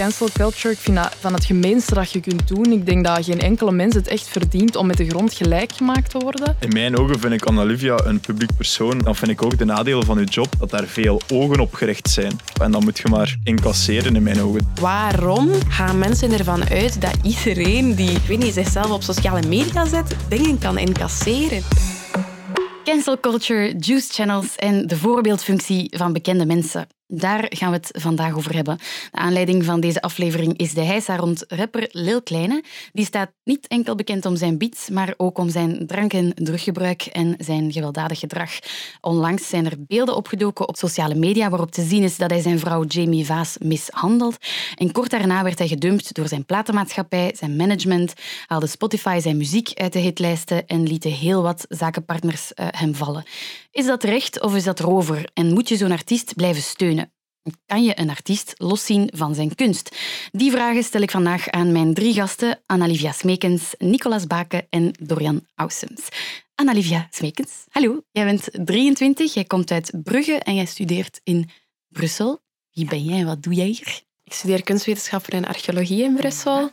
[0.00, 2.72] Cancel culture, ik vind dat van het gemeenste dat je kunt doen.
[2.72, 6.10] Ik denk dat geen enkele mens het echt verdient om met de grond gelijk gemaakt
[6.10, 6.56] te worden.
[6.60, 8.98] In mijn ogen vind ik Anna-Livia een publiek persoon.
[8.98, 12.10] Dan vind ik ook de nadelen van je job dat daar veel ogen op gericht
[12.10, 12.40] zijn.
[12.62, 14.68] En dan moet je maar incasseren in mijn ogen.
[14.80, 19.86] Waarom gaan mensen ervan uit dat iedereen die ik weet niet, zichzelf op sociale media
[19.86, 21.62] zet, dingen kan incasseren?
[22.84, 26.86] Cancel culture, juice channels en de voorbeeldfunctie van bekende mensen.
[27.12, 28.78] Daar gaan we het vandaag over hebben.
[29.10, 32.64] De aanleiding van deze aflevering is de heisa rond rapper Lil Kleine.
[32.92, 37.02] Die staat niet enkel bekend om zijn beats, maar ook om zijn drank- en druggebruik
[37.02, 38.50] en zijn gewelddadig gedrag.
[39.00, 42.58] Onlangs zijn er beelden opgedoken op sociale media waarop te zien is dat hij zijn
[42.58, 44.36] vrouw Jamie Vaas mishandelt.
[44.74, 48.14] En kort daarna werd hij gedumpt door zijn platenmaatschappij, zijn management,
[48.46, 53.24] haalde Spotify zijn muziek uit de hitlijsten en lieten heel wat zakenpartners uh, hem vallen.
[53.72, 55.30] Is dat recht of is dat rover?
[55.34, 57.12] En moet je zo'n artiest blijven steunen?
[57.66, 59.96] Kan je een artiest loszien van zijn kunst?
[60.32, 65.46] Die vragen stel ik vandaag aan mijn drie gasten, Annalivia Smekens, Nicolas Baken en Dorian
[65.54, 66.08] Aussems.
[66.54, 68.02] Annalivia Smekens, hallo.
[68.10, 71.50] Jij bent 23, jij komt uit Brugge en jij studeert in
[71.88, 72.40] Brussel.
[72.72, 74.02] Wie ben jij en wat doe jij hier?
[74.24, 76.70] Ik studeer kunstwetenschappen en archeologie in Brussel.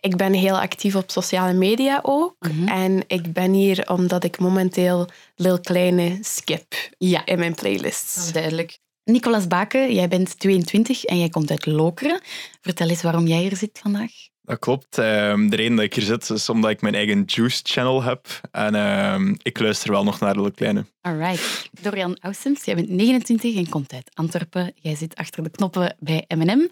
[0.00, 2.36] Ik ben heel actief op sociale media ook.
[2.38, 2.68] Mhm.
[2.68, 7.26] En ik ben hier omdat ik momenteel Lil Kleine skip Ja.
[7.26, 8.14] in mijn playlists.
[8.14, 8.78] Dat is duidelijk.
[9.04, 12.20] Nicolas Baken, jij bent 22 en jij komt uit Lokeren.
[12.60, 14.10] Vertel eens waarom jij hier zit vandaag.
[14.42, 14.98] Dat klopt.
[14.98, 18.26] Ehm, de reden dat ik hier zit is omdat ik mijn eigen Juice channel heb.
[18.50, 20.84] En ehm, ik luister wel nog naar de kleine.
[21.00, 21.68] Alright.
[21.82, 24.72] Dorian Aussems, jij bent 29 en komt uit Antwerpen.
[24.74, 26.68] Jij zit achter de knoppen bij M&M.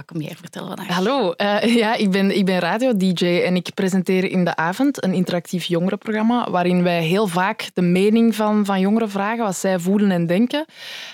[0.00, 0.96] Wat kom jij vertellen vandaag?
[0.96, 5.12] Hallo, eh, ja, ik ben, ik ben radio-dj en ik presenteer in de avond een
[5.12, 10.10] interactief jongerenprogramma waarin wij heel vaak de mening van, van jongeren vragen, wat zij voelen
[10.10, 10.64] en denken.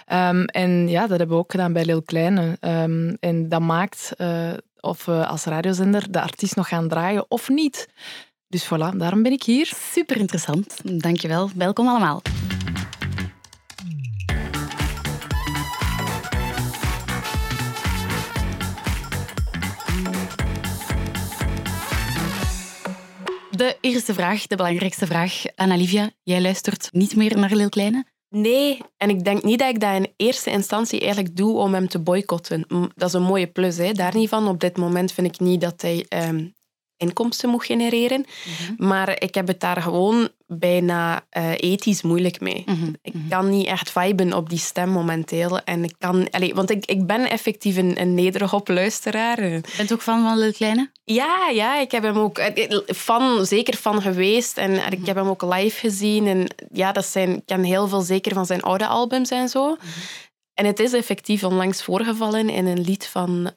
[0.06, 2.56] Ehm, en ja, dat hebben we ook gedaan bij Lil Kleine.
[2.60, 7.48] Ehm, en dat maakt eh, of we als radiozender de artiest nog gaan draaien of
[7.48, 7.88] niet.
[8.48, 9.72] Dus voilà, daarom ben ik hier.
[9.92, 10.76] Super interessant.
[10.84, 11.50] Dankjewel.
[11.54, 12.22] Welkom allemaal.
[23.92, 25.42] Eerste vraag, de belangrijkste vraag.
[25.54, 28.04] Annalivia, jij luistert niet meer naar Lil Kleine?
[28.28, 31.88] Nee, en ik denk niet dat ik dat in eerste instantie eigenlijk doe om hem
[31.88, 32.66] te boycotten.
[32.94, 33.92] Dat is een mooie plus, hè.
[33.92, 34.48] daar niet van.
[34.48, 36.46] Op dit moment vind ik niet dat hij ehm,
[36.96, 38.24] inkomsten moet genereren.
[38.76, 42.62] Maar ik heb het daar gewoon bijna eh, ethisch moeilijk mee.
[42.66, 43.28] Mhm, Ik mhm.
[43.28, 45.60] kan niet echt viben op die stem momenteel.
[45.60, 49.36] En ik kan, want ik, ik ben effectief een, een nederhop luisteraar.
[49.76, 50.90] Bent ook fan van Lil Kleine?
[51.04, 54.56] Ja, ja, ik heb hem ook eh, fan, zeker fan geweest.
[54.56, 56.26] En ik heb hem ook live gezien.
[56.26, 59.76] En ja, dat zijn, ik ken heel veel zeker van zijn oude albums en zo.
[60.56, 63.50] En het is effectief onlangs voorgevallen in een lied van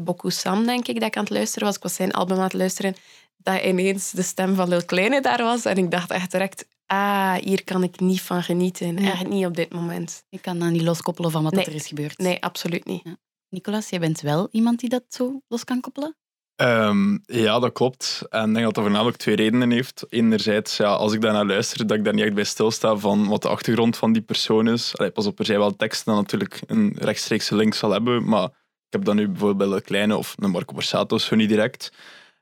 [0.00, 1.76] Boku Sam, denk ik, dat ik aan het luisteren was.
[1.76, 2.94] Ik was zijn album aan het luisteren.
[3.36, 5.64] Dat ineens de stem van Lil Kleine daar was.
[5.64, 8.96] En ik dacht echt direct, ah, hier kan ik niet van genieten.
[8.98, 10.24] Echt niet op dit moment.
[10.28, 11.64] Ik kan dat niet loskoppelen van wat Nee.
[11.64, 12.18] er is gebeurd.
[12.18, 13.02] Nee, absoluut niet.
[13.48, 16.16] Nicolas, jij bent wel iemand die dat zo los kan koppelen?
[16.56, 18.22] Ehm, ja, dat klopt.
[18.28, 20.06] En ik denk dat dat voornamelijk twee redenen heeft.
[20.08, 23.42] Enerzijds, ja, als ik daarnaar luister, dat ik daar niet echt bij stilsta van wat
[23.42, 24.96] de achtergrond van die persoon is.
[24.96, 28.44] Allee, pas op, er zijn wel teksten die natuurlijk een rechtstreekse link zal hebben, maar
[28.44, 31.92] ik heb dat nu bijvoorbeeld bij een kleine of een Marco Borsato zo niet direct.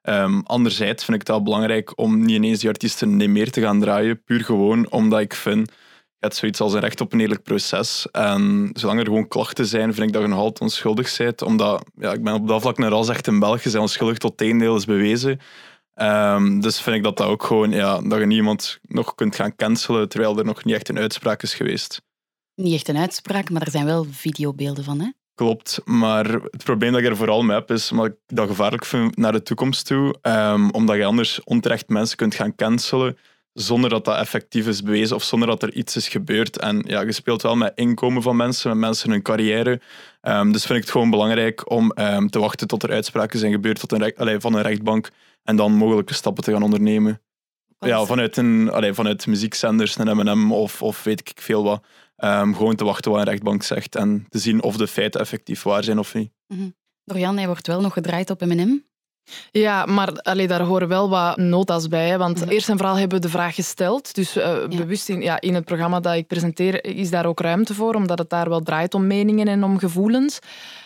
[0.03, 3.61] Ehm, anderzijds vind ik het wel belangrijk om niet ineens die artiesten niet meer te
[3.61, 5.73] gaan draaien, puur gewoon omdat ik vind,
[6.25, 8.07] hebt zoiets als een recht op een eerlijk proces.
[8.11, 11.43] En zolang er gewoon klachten zijn, vind ik dat je nog altijd onschuldig bent.
[11.43, 14.31] Omdat, ja, ik ben op dat vlak naar als echt in België, zijn onschuldig tot
[14.31, 15.41] het tegendeel is bewezen.
[15.95, 19.57] Ehm, dus vind ik dat dat ook gewoon, ja, dat je niemand nog kunt gaan
[19.57, 22.03] cancelen, terwijl er nog niet echt een uitspraak is geweest.
[22.55, 25.01] Niet echt een uitspraak, maar er zijn wel videobeelden van.
[25.01, 25.11] Hè?
[25.35, 28.85] Klopt, maar het probleem dat ik er vooral mee heb, is omdat ik dat gevaarlijk
[28.85, 30.15] vind naar de toekomst toe.
[30.21, 33.17] Ehm, omdat je anders onterecht mensen kunt gaan cancelen
[33.55, 36.59] zonder dat dat effectief is bewezen of zonder dat er iets is gebeurd.
[36.59, 39.81] En ja, je speelt wel met inkomen van mensen, met mensen hun carrière.
[40.21, 43.53] Ehm, dus vind ik het gewoon belangrijk om ehm, te wachten tot er uitspraken zijn
[43.53, 45.11] gebeurd tot een allee, van een rechtbank
[45.43, 47.21] en dan mogelijke stappen te gaan ondernemen.
[47.79, 51.85] Ja, vanuit, een, allee, vanuit muziekzenders, een M&M of, of weet ik veel wat.
[52.17, 55.62] Ehm, gewoon te wachten wat een rechtbank zegt en te zien of de feiten effectief
[55.62, 56.31] waar zijn of niet.
[57.05, 58.83] Dorian, hij wordt wel nog gedraaid op M&M.
[59.50, 62.09] Ja, maar allee, daar horen wel wat nota's bij.
[62.09, 64.15] Hè, want eerst en vooral hebben we de vraag gesteld.
[64.15, 67.75] Dus eh, bewust in, ja, in het programma dat ik presenteer is daar ook ruimte
[67.75, 70.38] voor, omdat het daar wel draait om meningen en om gevoelens.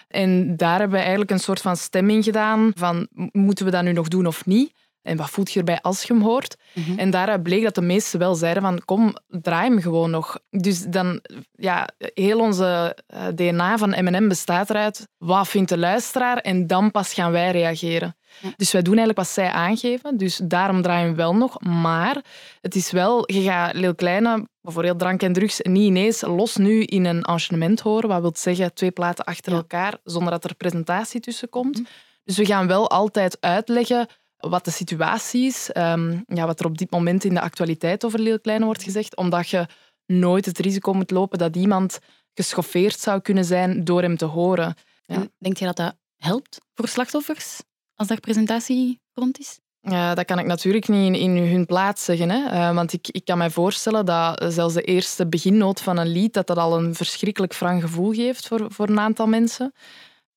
[0.09, 3.93] En daar hebben we eigenlijk een soort van stemming gedaan van moeten we dat nu
[3.93, 4.73] nog doen of niet?
[5.03, 6.57] En wat voelt je erbij als je hem hoort?
[6.75, 6.99] Mhm.
[6.99, 10.39] En daaruit bleek dat de meesten wel zeiden van kom, draai hem gewoon nog.
[10.51, 11.21] Dus dan,
[11.53, 15.09] ja, heel onze eh, DNA van M&M bestaat eruit.
[15.19, 16.37] Wat vindt de luisteraar?
[16.37, 18.17] En dan pas gaan wij reageren.
[18.41, 18.53] Ja.
[18.57, 20.17] Dus wij doen eigenlijk wat zij aangeven.
[20.17, 21.61] Dus daarom draaien we wel nog.
[21.61, 22.25] Maar
[22.61, 26.83] het is wel, je gaat Lil Kleine, bijvoorbeeld drank en drugs, niet ineens los nu
[26.83, 28.09] in een enchaînement horen.
[28.09, 29.59] Wat wil zeggen twee platen achter Ja.
[29.59, 31.79] elkaar, zonder dat er presentatie tussen komt.
[31.79, 31.89] Mhm.
[32.25, 36.79] Dus we gaan wel altijd uitleggen wat de situatie is, ehm, ja, wat er op
[36.79, 39.67] dit moment in de actualiteit over Lil Kleine wordt gezegd, omdat je
[40.07, 41.99] nooit het risico moet lopen dat iemand
[42.35, 44.75] geschoffeerd zou kunnen zijn door hem te horen.
[45.07, 45.27] Ja.
[45.39, 47.61] Denk je dat dat helpt voor slachtoffers
[47.99, 49.59] als daar presentatie rond is?
[49.81, 52.31] Ja, dat kan ik natuurlijk niet in, in hun plaats zeggen.
[52.31, 52.49] Hè.
[52.49, 56.33] Eh, want ik, ik kan mij voorstellen dat zelfs de eerste beginnoot van een lied
[56.33, 59.73] dat dat al een verschrikkelijk wrang gevoel geeft voor, voor een aantal mensen.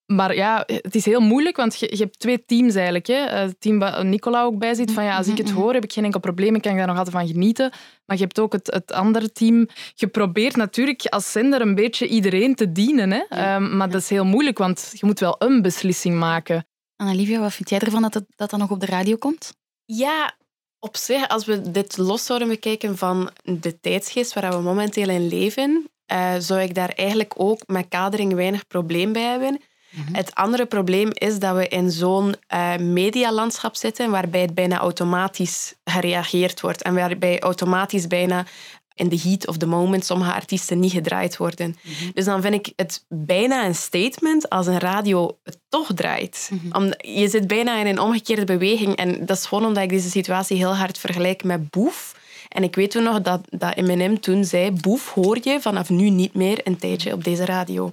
[0.06, 3.06] Maar ja, het is heel moeilijk, want je, je hebt twee teams eigenlijk.
[3.06, 3.24] Hè.
[3.24, 5.84] Eh, Het team waar Nicola ook bij zit, van ja, als ik het hoor, heb
[5.84, 7.70] ik geen enkel probleem, ik kan daar nog altijd van genieten.
[8.04, 9.68] Maar je hebt ook het, het andere team.
[9.94, 13.10] Je probeert natuurlijk als zender een beetje iedereen te dienen.
[13.10, 13.22] Hè.
[13.28, 16.66] Ehm, maar dat is heel moeilijk, want je moet wel een beslissing maken.
[17.02, 19.54] Annalivia, wat vind jij ervan dat het, dat dat nog op de radio komt?
[19.84, 20.34] Ja,
[20.78, 25.28] op zich, als we dit los zouden bekijken van de tijdsgeest waar we momenteel in
[25.28, 29.60] leven, eh, zou ik daar eigenlijk ook met kadering weinig probleem bij hebben.
[29.90, 30.14] Mhm.
[30.14, 35.74] Het andere probleem is dat we in zo'n eh, medialandschap zitten waarbij het bijna automatisch
[35.84, 38.46] gereageerd wordt en waarbij automatisch bijna
[38.94, 41.76] in de heat of the moment sommige artiesten niet gedraaid worden.
[42.14, 46.50] Dus dan vind ik het bijna een statement als een radio het toch draait.
[46.72, 50.10] Om, je zit bijna in een omgekeerde beweging en dat is gewoon omdat ik deze
[50.10, 52.20] situatie heel hard vergelijk met Boef.
[52.48, 56.10] En ik weet toen nog dat, dat Eminem toen zei, Boef hoor je vanaf nu
[56.10, 57.92] niet meer een tijdje op deze radio.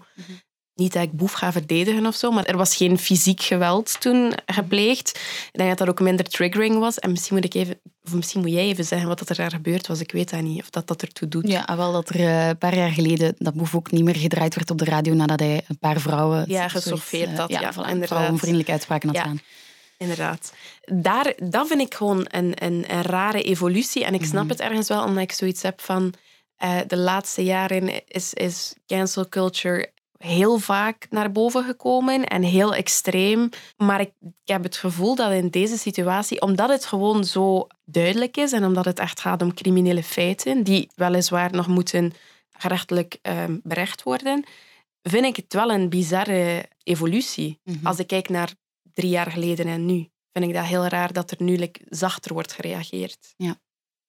[0.80, 4.34] Niet dat ik Boef ga verdedigen of zo, maar er was geen fysiek geweld toen
[4.46, 5.10] gepleegd.
[5.52, 7.00] Ik denk dat dat ook minder triggering was.
[7.00, 9.52] En misschien moet, ik even, of misschien moet jij even zeggen wat dat er daar
[9.52, 10.00] gebeurd was.
[10.00, 11.48] Ik weet dat niet, of dat dat ertoe doet.
[11.48, 14.16] Ja, ah, wel dat er eh, een paar jaar geleden dat Boef ook niet meer
[14.16, 16.44] gedraaid werd op de radio nadat hij een paar vrouwen...
[16.48, 18.08] Ja, zoiets, gesoffeerd eh, had, ja, voilà, inderdaad.
[18.08, 19.22] vrouwenvriendelijke uitspraken had Ja.
[19.24, 19.42] gedaan.
[19.98, 20.54] Inderdaad.
[20.86, 24.06] Daar, dat vind ik gewoon een, een, een rare evolutie.
[24.06, 24.52] En ik snap Mhm.
[24.52, 26.14] het ergens wel, omdat ik zoiets heb van...
[26.58, 29.90] eh, de laatste jaren is, is cancel culture
[30.20, 33.50] heel vaak naar boven gekomen en heel extreem.
[33.78, 38.38] Maar ik, ik heb het gevoel dat in deze situatie, omdat het gewoon zo duidelijk
[38.38, 42.14] is en omdat het echt gaat om criminele feiten, die weliswaar nog moeten
[42.52, 44.44] gerechtelijk ehm, berecht worden,
[45.02, 47.60] vind ik het wel een bizarre evolutie.
[47.64, 47.88] Mhm.
[47.88, 48.54] Als ik kijk naar
[48.94, 52.34] drie jaar geleden en nu, vind ik dat heel raar dat er nu like, zachter
[52.34, 53.34] wordt gereageerd.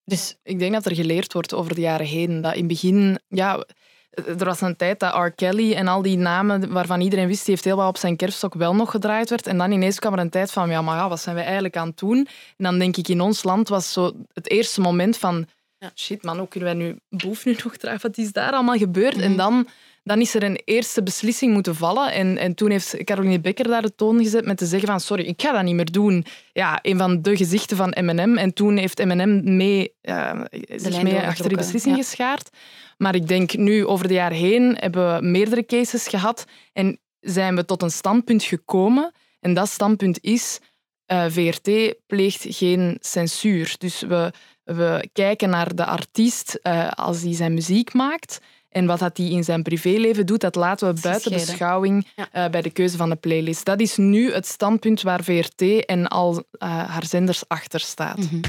[0.05, 2.41] Dus ik denk dat er geleerd wordt over de jaren heen.
[2.41, 3.65] Dat in het begin, ja,
[4.11, 5.31] er was een tijd dat R.
[5.31, 8.55] Kelly en al die namen waarvan iedereen wist, die heeft heel wat op zijn kerfstok
[8.55, 9.47] wel nog gedraaid werd.
[9.47, 11.77] En dan ineens kwam er een tijd van, ja, maar ja, wat zijn wij eigenlijk
[11.77, 12.17] aan het doen?
[12.57, 15.47] En dan denk ik, in ons land was zo het eerste moment van,
[15.79, 15.91] Ja.
[15.95, 18.01] shit man, hoe kunnen wij nu boef nu nog dragen?
[18.01, 19.15] Wat is daar allemaal gebeurd?
[19.17, 19.25] Mhm.
[19.25, 19.69] En dan,
[20.11, 22.12] dan is er een eerste beslissing moeten vallen.
[22.12, 25.25] En, en toen heeft Caroline Becker daar de toon gezet met te zeggen van, sorry,
[25.25, 26.25] ik ga dat niet meer doen.
[26.53, 28.37] Ja, een van de gezichten van M&M.
[28.37, 30.47] En toen heeft M&M mee, ja,
[30.77, 32.03] zich mee achter die beslissing ja.
[32.03, 32.51] geschaard.
[32.97, 37.57] Maar ik denk nu, over de jaren heen, hebben we meerdere cases gehad en zijn
[37.57, 39.12] we tot een standpunt gekomen.
[39.41, 40.59] En dat standpunt is,
[41.07, 43.75] eh, VRT pleegt geen censuur.
[43.79, 44.33] Dus we,
[44.65, 48.41] we kijken naar de artiest eh, als hij zijn muziek maakt.
[48.70, 52.28] En wat dat hij in zijn privéleven doet, dat laten we buiten beschouwing Ja.
[52.32, 53.64] eh, bij de keuze van de playlist.
[53.64, 58.16] Dat is nu het standpunt waar VRT en al eh, haar zenders achter staat.
[58.18, 58.40] Mhm.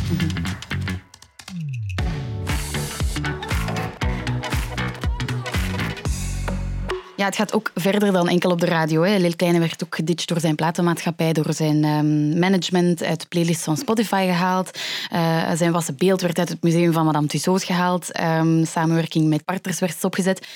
[7.21, 9.01] Ja, het gaat ook verder dan enkel op de radio.
[9.01, 9.17] Hè.
[9.17, 13.63] Lil Kleine werd ook geditcht door zijn platenmaatschappij, door zijn ehm, management uit de playlist
[13.63, 14.79] van Spotify gehaald.
[15.09, 18.11] Eh, zijn wassen beeld werd uit het museum van Madame Tussauds gehaald.
[18.11, 20.47] Ehm, samenwerking met partners werd stopgezet.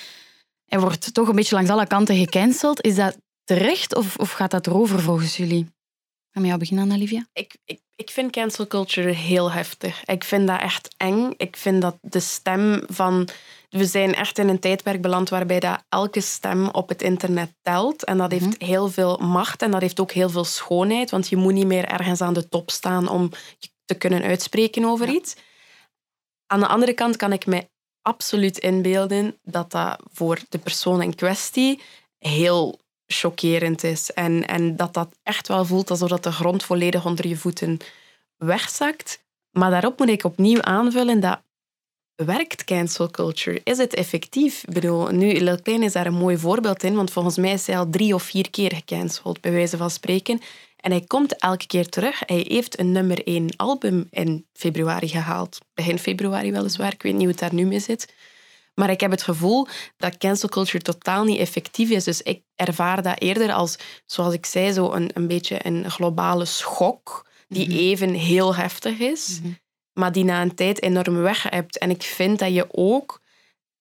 [0.66, 2.82] Hij wordt toch een beetje langs alle kanten gecanceld.
[2.82, 5.68] Is dat terecht of, of gaat dat erover volgens jullie?
[6.32, 7.28] Gaan we jou beginnen, Olivia?
[7.34, 7.56] Ik,
[7.96, 10.06] ik vind cancel culture heel heftig.
[10.06, 11.34] Ik vind dat echt eng.
[11.38, 13.28] Ik vind dat de stem van...
[13.70, 18.04] We zijn echt in een tijdperk beland waarbij dat elke stem op het internet telt.
[18.04, 21.12] En dat heeft heel veel macht en dat heeft ook heel veel schoonheid.
[21.12, 23.30] Want je moet niet meer ergens aan de top staan om
[23.86, 25.36] te kunnen uitspreken over iets.
[26.48, 27.70] Aan de andere kant kan ik mij
[28.02, 31.82] absoluut inbeelden dat dat voor de persoon in kwestie
[32.18, 34.12] heel chockerend is.
[34.12, 37.78] En, en dat dat echt wel voelt alsof dat de grond volledig onder je voeten
[38.38, 39.24] wegzakt.
[39.52, 41.42] Maar daarop moet ik opnieuw aanvullen dat
[42.16, 43.62] werkt cancel culture?
[43.64, 44.64] Is het effectief?
[44.68, 47.68] Ik bedoel, nu, Lil Klein is daar een mooi voorbeeld in, want volgens mij is
[47.68, 50.42] hij al drie of vier keer gecanceld, bij wijze van spreken.
[50.76, 52.22] En hij komt elke keer terug.
[52.26, 55.58] Hij heeft een nummer één album in februari gehaald.
[55.74, 56.94] Begin februari weliswaar.
[56.94, 58.14] Ik weet niet hoe het daar nu mee zit.
[58.75, 59.67] Maar ik heb het gevoel
[59.98, 62.03] dat cancel culture totaal niet effectief is.
[62.03, 66.46] Dus ik ervaar dat eerder als, zoals ik zei, zo een, een beetje een globale
[66.46, 67.77] schok die Mhm.
[67.77, 69.39] even heel heftig is,
[69.94, 71.77] maar die na een tijd enorm weg hebt.
[71.77, 73.22] En ik vind dat je ook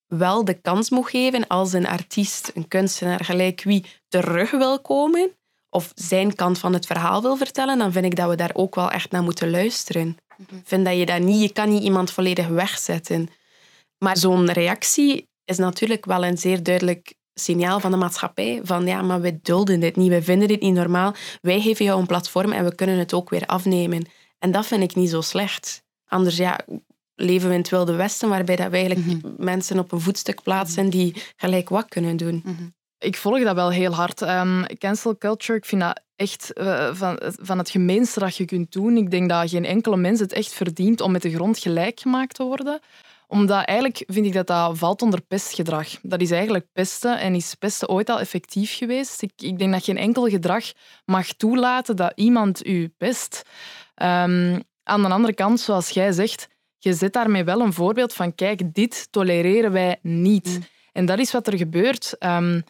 [0.07, 5.31] wel de kans moet geven als een artiest, een kunstenaar, gelijk wie terug wil komen
[5.71, 8.75] of zijn kant van het verhaal wil vertellen, dan vind ik dat we daar ook
[8.75, 10.17] wel echt naar moeten luisteren.
[10.39, 13.29] Ik vind dat je dat niet, je kan niet iemand volledig wegzetten.
[14.05, 18.61] Maar zo'n reactie is natuurlijk wel een zeer duidelijk signaal van de maatschappij.
[18.63, 21.15] Van ja, maar we dulden dit niet, we vinden dit niet normaal.
[21.41, 24.07] Wij geven jou een platform en we kunnen het ook weer afnemen.
[24.39, 25.83] En dat vind ik niet zo slecht.
[26.07, 26.61] Anders ja,
[27.15, 30.91] leven we in het Wilde Westen, waarbij dat we eigenlijk mensen op een voetstuk plaatsen
[30.91, 32.45] die gelijk wat kunnen doen.
[32.99, 34.23] Ik volg dat wel heel hard.
[34.23, 38.73] Ehm, cancel culture, ik vind dat echt eh, van, van het gemeenste dat je kunt
[38.73, 38.97] doen.
[38.97, 42.35] Ik denk dat geen enkele mens het echt verdient om met de grond gelijk gemaakt
[42.35, 42.81] te worden
[43.27, 45.89] omdat eigenlijk vind ik dat dat valt onder pestgedrag.
[46.03, 47.19] Dat is eigenlijk pesten.
[47.19, 49.23] En is pesten ooit al effectief geweest?
[49.23, 50.73] Ik, ik denk dat geen enkel gedrag
[51.05, 53.43] mag toelaten dat iemand u pest.
[53.95, 58.35] Ehm, aan de andere kant, zoals jij zegt, je zet daarmee wel een voorbeeld van
[58.35, 60.59] kijk, dit tolereren wij niet.
[60.93, 62.19] En dat is wat er gebeurt.
[62.19, 62.61] Ehm,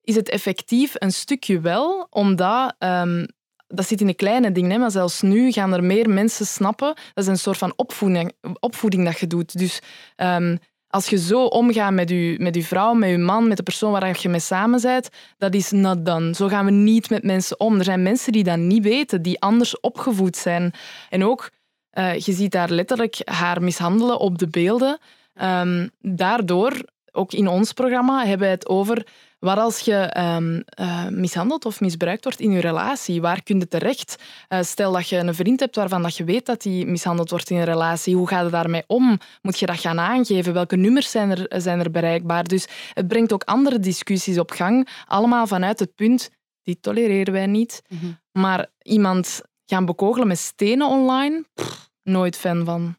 [0.00, 0.94] is het effectief?
[0.94, 3.26] Een stukje wel, omdat ehm,
[3.74, 6.94] dat zit in de kleine dingen, maar zelfs nu gaan er meer mensen snappen.
[7.14, 9.58] Dat is een soort van opvoeding, opvoeding dat je doet.
[9.58, 9.80] Dus
[10.16, 10.56] ehm,
[10.94, 13.92] als je zo omgaat met je, met uw vrouw, met je man, met de persoon
[13.92, 16.34] waar je mee samen bent, dat is not done.
[16.34, 17.78] Zo gaan we niet met mensen om.
[17.78, 20.72] Er zijn mensen die dat niet weten, die anders opgevoed zijn.
[21.10, 21.50] En ook,
[21.90, 24.98] eh, je ziet daar letterlijk haar mishandelen op de beelden.
[25.34, 26.72] Ehm, daardoor,
[27.12, 29.06] ook in ons programma, hebben we het over
[29.44, 33.20] wat als je eh, mishandeld of misbruikt wordt in je relatie?
[33.20, 34.22] Waar kun je terecht?
[34.48, 37.50] Uh, stel dat je een vriend hebt waarvan dat je weet dat hij mishandeld wordt
[37.50, 38.16] in een relatie.
[38.16, 39.18] Hoe gaat het daarmee om?
[39.42, 40.52] Moet je dat gaan aangeven?
[40.52, 42.44] Welke nummers zijn er, zijn er bereikbaar?
[42.44, 44.88] Dus het brengt ook andere discussies op gang.
[45.06, 46.30] Allemaal vanuit het punt,
[46.62, 47.82] dit tolereren wij niet.
[47.88, 48.18] Mm -hmm.
[48.42, 51.44] Maar iemand gaan bekogelen met stenen online?
[51.54, 52.94] Pff, nooit fan van.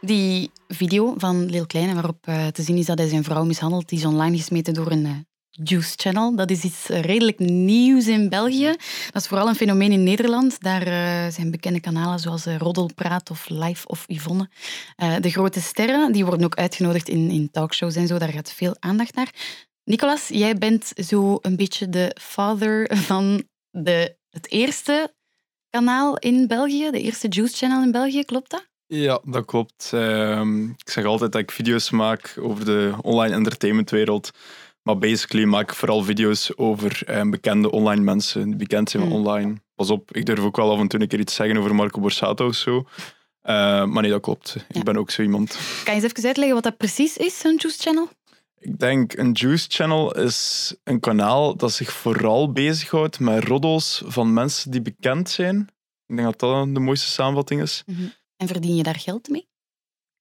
[0.00, 3.88] Die video van Lil Kleine, waarop uh, te zien is dat hij zijn vrouw mishandelt,
[3.88, 5.10] die is online gesmeten door een uh,
[5.50, 6.36] Juice Channel.
[6.36, 8.74] Dat is iets redelijk nieuws in België.
[9.12, 10.60] Dat is vooral een fenomeen in Nederland.
[10.60, 14.50] Daar uh, zijn bekende kanalen zoals Roddelpraat of Live of Yvonne.
[15.20, 18.18] de grote sterren die worden ook uitgenodigd in, in talkshows en zo.
[18.18, 19.34] Daar gaat veel aandacht naar.
[19.84, 25.14] Nicolas, jij bent zo een beetje de father van de, het eerste
[25.70, 28.66] kanaal in België, de eerste Juice Channel in België, klopt dat?
[28.86, 29.90] Ja, dat klopt.
[29.94, 30.40] Uh,
[30.76, 34.30] ik zeg altijd dat ik video's maak over de online entertainmentwereld.
[34.82, 39.12] Maar basically maak ik vooral video's over uh, bekende online mensen die bekend zijn mm.
[39.12, 39.54] online.
[39.74, 42.00] Pas op, ik durf ook wel af en toe een keer iets zeggen over Marco
[42.00, 42.76] Borsato of zo.
[42.76, 42.84] Uh,
[43.84, 44.54] maar nee, dat klopt.
[44.68, 44.82] Ik ja.
[44.82, 45.58] ben ook zo iemand.
[45.84, 48.08] Kan je eens even uitleggen wat dat precies is, een Juice Channel?
[48.58, 54.32] Ik denk, een Juice Channel is een kanaal dat zich vooral bezighoudt met roddels van
[54.32, 55.68] mensen die bekend zijn.
[56.06, 57.82] Ik denk dat dat de mooiste samenvatting is.
[57.86, 58.12] Mm -hmm.
[58.36, 59.48] En verdien je daar geld mee?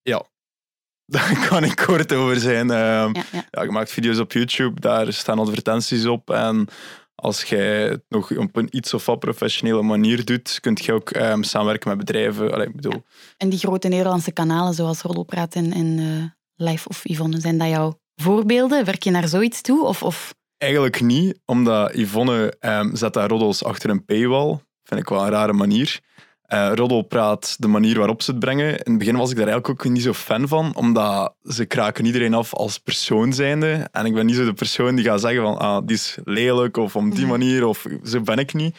[0.02, 0.26] Ja,
[1.16, 2.68] daar kan ik kort over zijn.
[2.68, 3.46] Uh, ja, ja.
[3.52, 6.30] ja, je maakt video's op YouTube, daar staan advertenties op.
[6.30, 6.68] En
[7.16, 11.16] als jij het nog op een iets of wat professionele manier doet, kun je ook
[11.16, 12.54] um, samenwerken met bedrijven.
[12.54, 13.04] Allee, ik bedoel.
[13.38, 16.24] En die grote Nederlandse kanalen, zoals Roddelpraat en, en uh,
[16.56, 18.86] Live of Yvonne, zijn dat jouw voorbeelden?
[18.86, 19.86] Werk je naar zoiets toe?
[19.86, 20.36] Of, of?
[20.58, 24.60] Eigenlijk niet, omdat Yvonne um, zet haar roddels achter een paywall.
[24.84, 26.00] Vind ik wel een rare manier.
[26.50, 28.68] Uh, Roddelpraat, de manier waarop ze het brengen.
[28.70, 32.06] In het begin was ik daar eigenlijk ook niet zo fan van, omdat ze kraken
[32.06, 33.88] iedereen af als persoon zijnde.
[33.92, 36.78] En ik ben niet zo de persoon die gaat zeggen van ah, die is lelijk
[36.78, 38.78] of om die manier, of zo ben ik niet.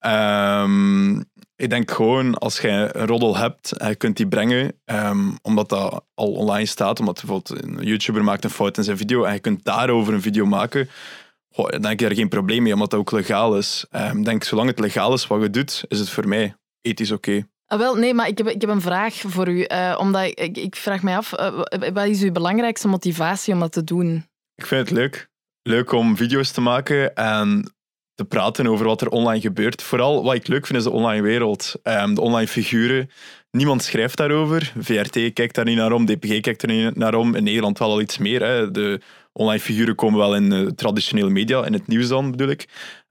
[0.00, 1.24] Um,
[1.56, 5.68] ik denk gewoon, als je een roddel hebt en je kunt die brengen, um, omdat
[5.68, 9.32] dat al online staat, omdat bijvoorbeeld een YouTuber maakt een fout in zijn video en
[9.32, 10.88] je kunt daarover een video maken,
[11.50, 13.86] goh, dan denk ik daar geen probleem mee, omdat dat ook legaal is.
[13.90, 16.54] Ik um, denk, zolang het legaal is wat je doet, is het voor mij
[16.88, 17.30] ethisch oké.
[17.30, 17.46] Okay.
[17.66, 19.66] Ah, wel, nee, maar ik heb, ik heb een vraag voor u.
[19.68, 23.72] Uh, omdat ik, ik, vraag mij af, uh, wat is uw belangrijkste motivatie om dat
[23.72, 24.26] te doen?
[24.54, 25.28] Ik vind het leuk.
[25.62, 27.72] Leuk om video's te maken en
[28.14, 29.82] te praten over wat er online gebeurt.
[29.82, 31.74] Vooral wat ik leuk vind is de online wereld.
[31.82, 33.10] Um, de online figuren.
[33.50, 34.72] Niemand schrijft daarover.
[34.78, 36.06] VRT kijkt daar niet naar om.
[36.06, 37.34] DPG kijkt er niet naar om.
[37.34, 38.42] In Nederland wel al iets meer.
[38.42, 38.70] Hè.
[38.70, 39.00] De
[39.32, 42.60] online figuren komen wel in de traditionele media, in het nieuws dan bedoel ik.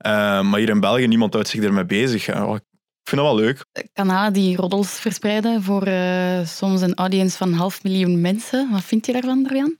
[0.06, 2.34] Um, maar hier in België, niemand houdt zich ermee bezig.
[2.34, 2.56] Oh,
[3.08, 3.64] vind dat wel leuk.
[3.92, 8.70] Kanalen die roddels verspreiden voor uh, soms een audience van een half miljoen mensen.
[8.70, 9.78] Wat vind je daarvan, Dorian?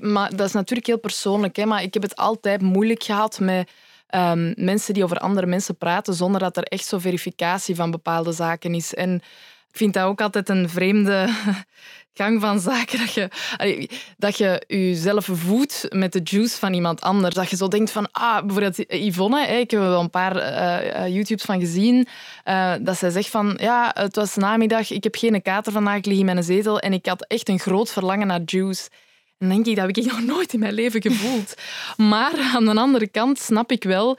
[0.00, 3.70] maar dat is natuurlijk heel persoonlijk, hè, maar ik heb het altijd moeilijk gehad met
[4.06, 8.32] ehm, mensen die over andere mensen praten zonder dat er echt zo verificatie van bepaalde
[8.32, 8.94] zaken is.
[8.94, 9.14] En
[9.68, 11.28] ik vind dat ook altijd een vreemde
[12.14, 12.98] gang van zaken.
[12.98, 13.28] Dat je,
[14.16, 17.34] dat je jezelf voedt met de juice van iemand anders.
[17.34, 21.14] Dat je zo denkt van, ah, bijvoorbeeld Yvonne, ik heb er wel een paar uh,
[21.14, 22.06] YouTubes van gezien,
[22.44, 26.06] uh, dat zij zegt van, ja, het was namiddag, ik heb geen kater vandaag, ik
[26.06, 28.88] lig in mijn zetel en ik had echt een groot verlangen naar juice.
[29.38, 31.54] En denk ik, dat heb ik nog nooit in mijn leven gevoeld.
[31.96, 34.18] Maar aan de andere kant snap ik wel,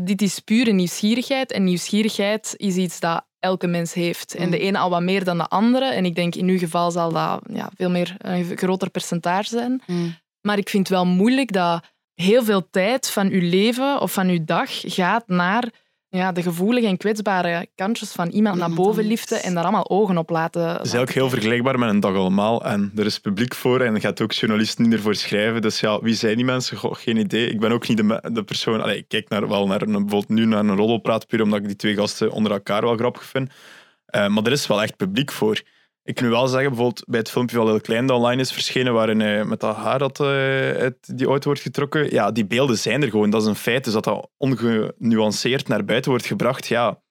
[0.00, 1.52] dit is pure nieuwsgierigheid.
[1.52, 4.34] En nieuwsgierigheid is iets dat elke mens heeft.
[4.34, 4.62] En de mm.
[4.62, 5.84] ene al wat meer dan de andere.
[5.84, 9.82] En ik denk in uw geval zal dat ja, veel meer een groter percentage zijn.
[9.86, 10.14] Mm.
[10.40, 14.28] Maar ik vind het wel moeilijk dat heel veel tijd van uw leven of van
[14.28, 15.68] uw dag gaat naar
[16.10, 20.18] ja, de gevoelige en kwetsbare kantjes van iemand naar boven liften en daar allemaal ogen
[20.18, 20.68] op laten.
[20.68, 22.64] Het is ook heel vergelijkbaar met een dag allemaal.
[22.64, 25.62] En er is publiek voor en er gaat ook journalisten niet ervoor schrijven.
[25.62, 26.76] Dus ja, wie zijn die mensen?
[26.76, 27.50] Goh, geen idee.
[27.50, 28.82] Ik ben ook niet de, de persoon...
[28.82, 31.66] Allee, ik kijk naar, wel naar een, bijvoorbeeld nu naar een roddelpraat, puur omdat ik
[31.66, 33.50] die twee gasten onder elkaar wel grappig vind.
[33.50, 35.62] Uh, maar er is wel echt publiek voor.
[36.02, 38.52] Ik kan nu wel zeggen, bijvoorbeeld bij het filmpje van Lil Klein dat online is
[38.52, 40.26] verschenen, waarin hij met dat haar dat, uh,
[40.70, 43.30] uit die auto wordt getrokken, ja, die beelden zijn er gewoon.
[43.30, 43.84] Dat is een feit.
[43.84, 47.02] Dus dat dat ongenuanceerd naar buiten wordt gebracht, ja,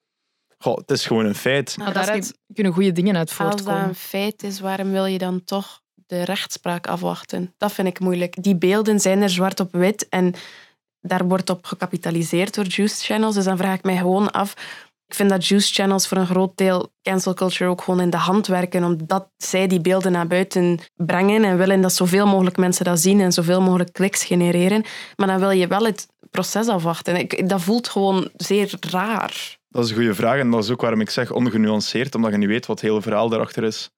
[0.58, 1.76] goh, het is gewoon een feit.
[1.76, 3.72] Nou, daaruit kunnen goede dingen uit voortkomen.
[3.72, 7.54] Als dat een feit is, waarom wil je dan toch de rechtspraak afwachten?
[7.58, 8.42] Dat vind ik moeilijk.
[8.42, 10.34] Die beelden zijn er zwart op wit en
[11.00, 13.34] daar wordt op gecapitaliseerd door juice channels.
[13.34, 14.54] Dus dan vraag ik mij gewoon af
[15.10, 18.16] ik vind dat juice channels voor een groot deel cancel culture ook gewoon in de
[18.16, 22.84] hand werken, omdat zij die beelden naar buiten brengen en willen dat zoveel mogelijk mensen
[22.84, 24.84] dat zien en zoveel mogelijk kliks genereren.
[25.16, 27.16] Maar dan wil je wel het proces afwachten.
[27.16, 29.58] Ik, dat voelt gewoon zeer raar.
[29.68, 32.38] Dat is een goede vraag en dat is ook waarom ik zeg ongenuanceerd, omdat je
[32.38, 33.90] niet weet wat het hele verhaal daarachter is.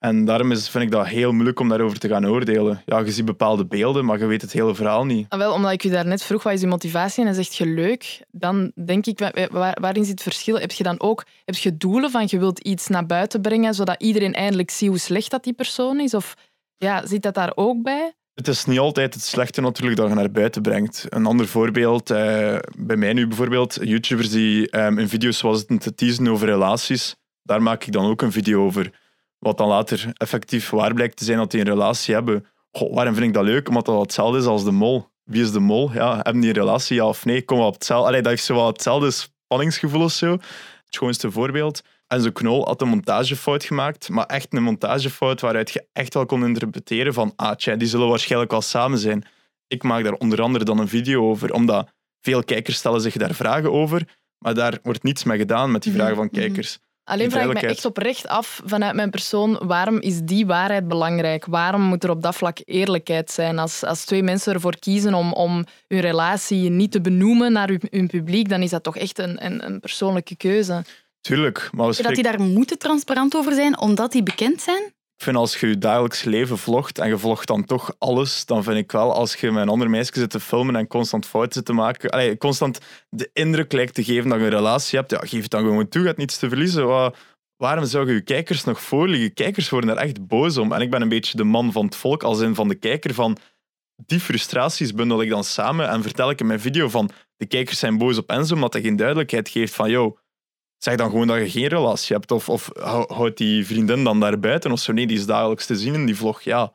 [0.00, 2.82] En daarom is, vind ik dat heel moeilijk om daarover te gaan oordelen.
[2.86, 5.26] Ja, je ziet bepaalde beelden, maar je weet het hele verhaal niet.
[5.28, 7.20] Ah, wel, omdat ik je daarnet vroeg, wat is je motivatie?
[7.20, 8.24] En dan zegt je leuk.
[8.30, 9.18] Dan denk ik,
[9.50, 10.58] waar, waarin zit het verschil?
[10.58, 14.02] Heb je dan ook heb je doelen van je wilt iets naar buiten brengen, zodat
[14.02, 16.14] iedereen eindelijk ziet hoe slecht dat die persoon is?
[16.14, 16.34] Of
[16.76, 18.14] ja, zit dat daar ook bij?
[18.34, 21.06] Het is niet altijd het slechte natuurlijk dat je naar buiten brengt.
[21.08, 25.80] Een ander voorbeeld, eh, bij mij nu bijvoorbeeld, YouTubers die eh, in video's zoals het
[25.80, 28.90] te teasen over relaties, daar maak ik dan ook een video over
[29.40, 32.46] wat dan later effectief waar blijkt te zijn dat die een relatie hebben.
[32.72, 33.68] Goh, waarom vind ik dat leuk?
[33.68, 35.08] Omdat dat hetzelfde is als de mol.
[35.24, 35.92] Wie is de mol?
[35.92, 37.44] Ja, hebben die een relatie, ja of nee?
[37.44, 38.08] Kom op hetzelfde.
[38.08, 40.30] Allee, dat heeft zo wel hetzelfde spanningsgevoel of zo.
[40.30, 41.82] Het schoonste voorbeeld.
[42.06, 46.26] En zo'n knol had een montagefout gemaakt, maar echt een montagefout waaruit je echt wel
[46.26, 49.24] kon interpreteren van ah, tja, die zullen waarschijnlijk wel samen zijn.
[49.66, 53.34] Ik maak daar onder andere dan een video over, omdat veel kijkers stellen zich daar
[53.34, 56.78] vragen over, maar daar wordt niets mee gedaan met die mhm, vragen van kijkers.
[57.10, 61.46] Alleen vraag ik me echt oprecht af vanuit mijn persoon, waarom is die waarheid belangrijk?
[61.46, 63.58] Waarom moet er op dat vlak eerlijkheid zijn?
[63.58, 68.06] Als, als twee mensen ervoor kiezen om, om hun relatie niet te benoemen naar hun,
[68.06, 70.84] publiek, dan is dat toch echt een, een, een persoonlijke keuze.
[71.20, 71.68] Tuurlijk.
[71.72, 74.92] Maar we Dat die daar moeten transparant over zijn, omdat die bekend zijn?
[75.20, 78.62] Ik vind als je je dagelijks leven vlogt en je vlogt dan toch alles, dan
[78.62, 81.64] vind ik wel als je met een ander meisje zit te filmen en constant fouten
[81.64, 82.78] te maken, constant
[83.10, 85.88] de indruk lijkt te geven dat je een relatie hebt, ja, geef het dan gewoon
[85.88, 87.12] toe, je hebt niets te verliezen.
[87.56, 89.34] Waarom zou je kijkers nog voorliggen?
[89.34, 90.72] Kijkers worden er echt boos om.
[90.72, 93.14] En ik ben een beetje de man van het volk, als in van de kijker
[93.14, 93.36] van
[94.06, 97.78] die frustraties bundel ik dan samen en vertel ik in mijn video van de kijkers
[97.78, 100.18] zijn boos op Enzo omdat hij geen duidelijkheid geeft van yo,
[100.84, 102.30] zeg dan gewoon dat je geen relatie hebt.
[102.30, 102.70] Of, of
[103.08, 104.92] houdt die vriendin dan daar buiten of zo.
[104.92, 106.42] Nee, die is dagelijks te zien in die vlog.
[106.42, 106.72] Ja,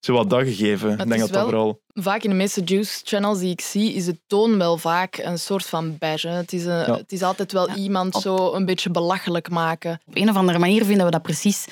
[0.00, 0.90] zo wat dat gegeven.
[0.90, 1.82] Ik denk dat dat vooral...
[1.92, 5.66] Vaak in de meeste juice-channels die ik zie, is het toon wel vaak een soort
[5.66, 6.28] van badge.
[6.28, 10.00] Het is, een, het is altijd wel iemand zo een beetje belachelijk maken.
[10.06, 11.66] Op een of andere manier vinden we dat precies...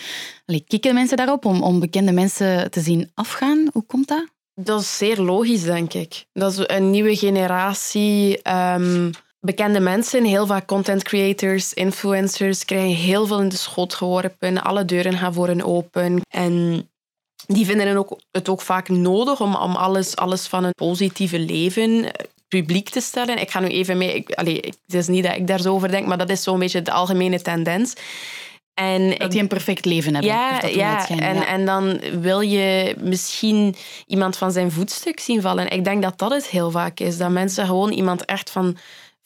[0.46, 3.68] Allee, kikken mensen daarop om, om bekende mensen te zien afgaan?
[3.72, 4.26] Hoe komt dat?
[4.54, 6.24] Dat is zeer logisch, denk ik.
[6.32, 8.42] Dat is een nieuwe generatie...
[8.42, 14.62] Ehm, bekende mensen, heel vaak content creators, influencers, krijgen heel veel in de schoot geworpen.
[14.62, 16.20] Alle deuren gaan voor hen open.
[16.28, 16.88] En
[17.46, 21.38] die vinden het ook, het ook vaak nodig om, om alles, alles van een positieve
[21.38, 23.38] leven eh, publiek te stellen.
[23.40, 24.14] Ik ga nu even mee...
[24.14, 26.58] Ik, allez, het is niet dat ik daar zo over denk, maar dat is zo'n
[26.58, 27.94] beetje de algemene tendens.
[28.74, 30.32] En dat die een perfect leven hebben.
[30.32, 35.70] Ja, ja, en, en dan wil je misschien iemand van zijn voetstuk zien vallen.
[35.70, 37.18] Ik denk dat dat het heel vaak is.
[37.18, 38.76] Dat mensen gewoon iemand echt van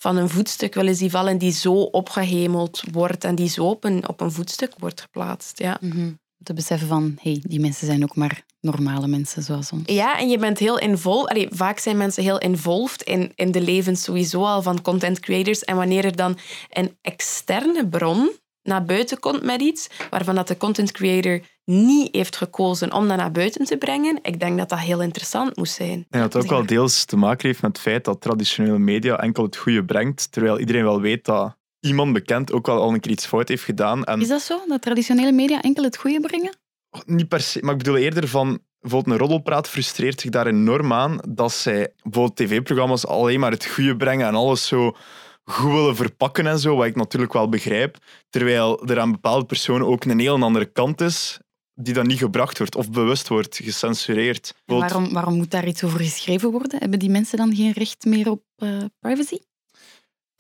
[0.03, 4.09] van een voetstuk willen zien vallen die zo opgehemeld wordt en die zo op een,
[4.09, 5.59] op een voetstuk wordt geplaatst.
[5.59, 5.79] Ja.
[5.81, 9.83] Mm Te beseffen van, hey, die mensen zijn ook maar normale mensen zoals ons.
[9.87, 11.47] Ja, en je bent heel involved.
[11.51, 15.65] Vaak zijn mensen heel involved in, in de levens sowieso al van content creators.
[15.65, 16.39] En wanneer er dan
[16.71, 18.31] een externe bron
[18.63, 23.17] naar buiten komt met iets, waarvan dat de content creator niet heeft gekozen om dat
[23.17, 26.07] naar buiten te brengen, ik denk dat dat heel interessant moest zijn.
[26.11, 29.45] En dat ook wel deels te maken heeft met het feit dat traditionele media enkel
[29.45, 33.13] het goede brengt, terwijl iedereen wel weet dat iemand bekend ook wel al een keer
[33.13, 34.05] iets fout heeft gedaan.
[34.05, 34.59] En Is dat zo?
[34.69, 36.61] Dat traditionele media enkel het goede brengen?
[37.07, 40.93] niet per se, maar ik bedoel eerder van bijvoorbeeld een roddelpraat frustreert zich daar enorm
[40.93, 44.97] aan dat zij bijvoorbeeld tv-programma's alleen maar het goede brengen en alles zo
[45.45, 47.97] goed willen verpakken en zo, wat ik natuurlijk wel begrijp,
[48.31, 51.39] terwijl er aan bepaalde personen ook een heel andere kant is
[51.75, 54.55] die dan niet gebracht wordt of bewust wordt gecensureerd.
[54.65, 56.79] Waarom, waarom moet daar iets over geschreven worden?
[56.79, 58.69] Hebben die mensen dan geen recht meer op eh,
[59.01, 59.39] privacy?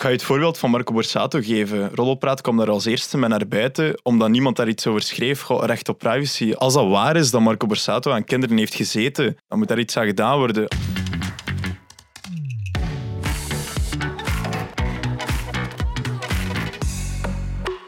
[0.02, 1.94] Ik ga je het voorbeeld van Marco Borsato geven.
[1.94, 5.40] Roddelpraat kwam daar als eerste mee naar buiten, omdat niemand daar iets over schreef.
[5.40, 6.52] Goh, recht op privacy.
[6.52, 9.96] Als dat waar is dat Marco Borsato aan kinderen heeft gezeten, dan moet daar iets
[9.96, 10.68] aan gedaan worden.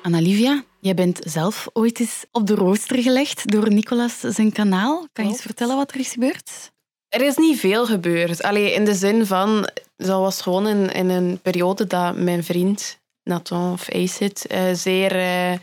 [0.02, 5.06] Annalivia, jij bent zelf ooit eens op de rooster gelegd door Nicolas zijn kanaal.
[5.12, 6.72] Kan je eens vertellen wat er is gebeurd?
[7.08, 8.42] Er is niet veel gebeurd.
[8.42, 12.98] Allee, in de zin van, dat was gewoon in, in een periode dat mijn vriend
[13.22, 15.58] Nathan of Acid eh, zeer eh,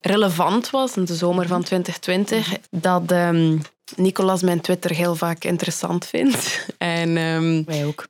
[0.00, 3.58] relevant was, in de zomer van 2020, dat ehm,
[3.96, 6.64] Nicolas mijn Twitter heel vaak interessant vindt.
[6.78, 8.06] En, ehm, Wij ook.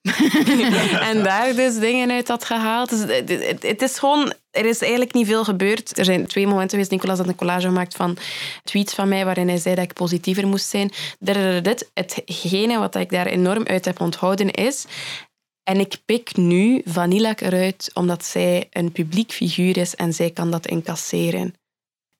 [1.10, 2.88] en daar dus dingen uit had gehaald.
[2.90, 5.98] Dus het, het- het is gewoon, er is eigenlijk niet veel gebeurd.
[5.98, 6.90] Er zijn twee momenten geweest.
[6.90, 8.16] Nicolas had een collage gemaakt van
[8.64, 10.90] tweets van mij waarin hij zei dat ik positiever moest zijn.
[11.18, 14.84] Dit, hetgene wat ik daar enorm uit heb onthouden is...
[15.62, 20.50] En ik pik nu Vanillak eruit omdat zij een publiek figuur is en zij kan
[20.50, 21.54] dat incasseren.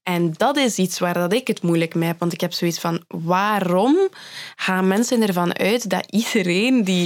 [0.09, 2.19] En dat is iets waar dat ik het moeilijk mee heb.
[2.19, 3.97] Want ik heb zoiets van, waarom
[4.57, 7.05] gaan mensen ervan uit dat iedereen die,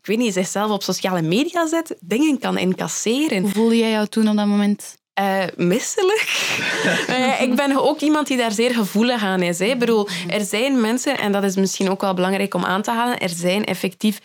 [0.00, 3.42] ik weet niet, zichzelf op sociale media zet, dingen kan incasseren?
[3.42, 4.98] Hoe voelde jij jou toen op dat moment?
[5.12, 6.24] Eh, misselijk.
[7.06, 9.58] Eh, ik ben ook iemand die daar zeer gevoelig aan is.
[9.58, 9.64] Hè.
[9.64, 12.90] Ik bedoel, er zijn mensen, en dat is misschien ook wel belangrijk om aan te
[12.90, 14.20] halen, er zijn effectief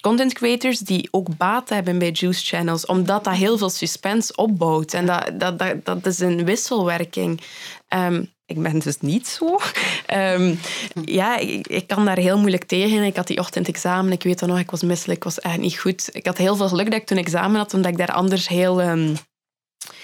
[0.00, 4.94] content creators die ook baat hebben bij juice channels, omdat dat heel veel suspense opbouwt.
[4.94, 7.40] En dat, dat, dat, dat is een wisselwerking.
[7.88, 9.56] Ehm, ik ben dus niet zo.
[10.06, 10.54] Ehm,
[11.04, 13.02] ja, ik, ik kan daar heel moeilijk tegen.
[13.02, 14.12] Ik had die ochtend examen.
[14.12, 15.18] Ik weet dat nog, ik was misselijk.
[15.18, 16.08] Ik was echt niet goed.
[16.12, 18.80] Ik had heel veel geluk dat ik toen examen had, omdat ik daar anders heel...
[18.80, 19.14] ehm,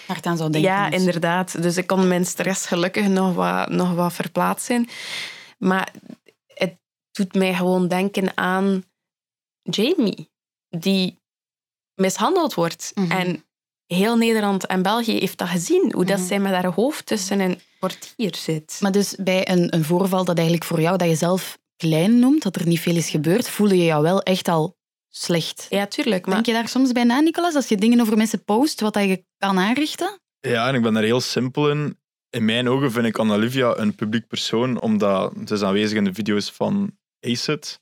[0.06, 0.70] Hard aan zou denken.
[0.70, 0.98] ja, dus.
[0.98, 1.62] inderdaad.
[1.62, 4.88] Dus ik kon mijn stress gelukkig nog wat, nog wat verplaatsen.
[5.58, 5.92] Maar
[6.46, 6.76] het
[7.12, 8.84] doet mij gewoon denken aan
[9.70, 10.30] Jamie,
[10.68, 11.18] die
[11.94, 12.92] mishandeld wordt.
[12.94, 13.10] Mhm.
[13.10, 13.44] En
[13.86, 16.26] heel Nederland en België heeft dat gezien, hoe dat Mhm.
[16.26, 18.78] zij met haar hoofd tussen een portier zit.
[18.80, 22.42] Maar dus bij een, een voorval dat eigenlijk voor jou, dat je zelf klein noemt,
[22.42, 24.76] dat er niet veel is gebeurd, voelde je jou wel echt al
[25.08, 25.66] slecht.
[25.68, 26.24] Ja, tuurlijk.
[26.26, 28.92] Maar Denk je daar soms bij na, Nicolas, als je dingen over mensen post, wat
[28.94, 30.20] dat je kan aanrichten?
[30.40, 31.98] Ja, en ik ben daar heel simpel in.
[32.30, 36.14] In mijn ogen vind ik Annalivia een publiek persoon, omdat ze is aanwezig in de
[36.14, 37.80] video's van Acid.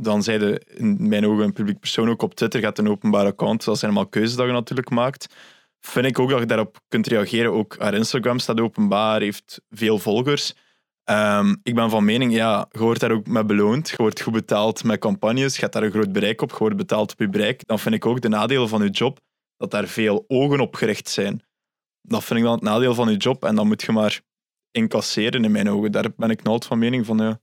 [0.00, 2.08] Dan zij de, in mijn ogen een publiek persoon.
[2.08, 5.34] Ook op Twitter gaat een openbaar account, zoals keuzes dat je natuurlijk maakt.
[5.80, 7.52] Vind ik ook dat je daarop kunt reageren.
[7.52, 10.54] Ook haar Instagram staat openbaar, heeft veel volgers.
[11.04, 13.88] Ehm, ik ben van mening, ja, je wordt daar ook mee beloond.
[13.88, 15.54] Je wordt goed betaald met campagnes.
[15.54, 16.50] Je hebt daar een groot bereik op.
[16.50, 17.66] Je wordt betaald op je bereik.
[17.66, 19.18] Dan vind ik ook de nadelen van je job
[19.56, 21.42] dat daar veel ogen op gericht zijn.
[22.02, 23.44] Dat vind ik dan het nadeel van je job.
[23.44, 24.20] En dan moet je maar
[24.70, 25.92] incasseren in mijn ogen.
[25.92, 27.18] Daar ben ik altijd van mening van.
[27.18, 27.40] Ja.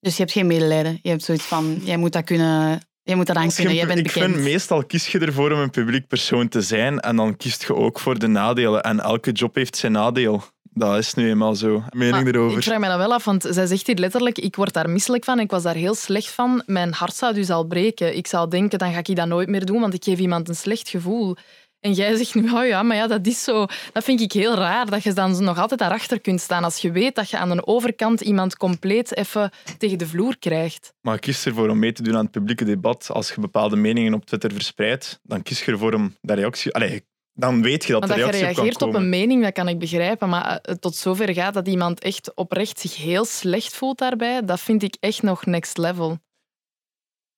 [0.00, 0.98] Dus je hebt geen medelijden.
[1.02, 2.80] Je hebt zoiets van, jij moet dat kunnen...
[3.02, 4.32] Jij moet dat aan je kunnen, jij pu- bent ik bekend.
[4.32, 7.00] vind meestal kies je ervoor om een publiek persoon te zijn.
[7.00, 8.82] En dan kiest je ook voor de nadelen.
[8.82, 10.42] En elke job heeft zijn nadeel.
[10.62, 11.82] Dat is nu eenmaal zo.
[11.90, 12.58] Mening Maar erover.
[12.58, 15.24] Ik vraag me dat wel af, want zij zegt hier letterlijk, ik word daar misselijk
[15.24, 16.62] van, ik was daar heel slecht van.
[16.66, 18.16] Mijn hart zou dus al breken.
[18.16, 20.56] Ik zou denken, dan ga ik dat nooit meer doen, want ik geef iemand een
[20.56, 21.36] slecht gevoel.
[21.80, 23.66] En jij zegt nu, oh ja, maar ja, dat is zo.
[23.92, 26.90] Dat vind ik heel raar, dat je dan nog altijd daarachter kunt staan als je
[26.90, 30.92] weet dat je aan de overkant iemand compleet even tegen de vloer krijgt.
[31.00, 33.10] Maar kies ervoor om mee te doen aan het publieke debat.
[33.10, 36.72] Als je bepaalde meningen op Twitter verspreidt, dan kies je ervoor om daar reactie...
[36.72, 39.02] Allee, dan weet je dat Maar de dat je reactie op kan reageert op komen.
[39.02, 40.28] een mening, dat kan ik begrijpen.
[40.28, 44.60] Maar eh, tot zover gaat dat iemand echt oprecht zich heel slecht voelt daarbij, dat
[44.60, 46.18] vind ik echt nog next level.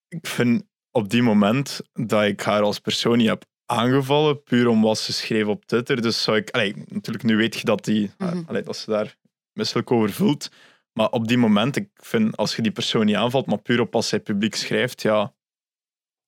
[0.09, 4.83] ik vind op die moment dat ik haar als persoon niet heb aangevallen, puur om
[4.83, 6.03] wat ze schreef op Twitter.
[6.03, 8.11] Dus zou ik, allee, natuurlijk, nu weet je dat, die,
[8.47, 9.17] allee, dat ze daar
[9.53, 10.51] misselijk over voelt.
[10.93, 13.95] Maar op die moment, ik vind, als je die persoon niet aanvalt, maar puur op
[13.95, 15.33] als zij publiek schrijft, ja,